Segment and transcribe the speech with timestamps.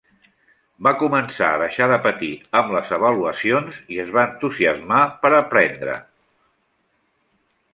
[0.85, 2.29] Va començar a deixar de patir
[2.61, 5.95] amb les avaluacions i es va entusiasmar per aprendre.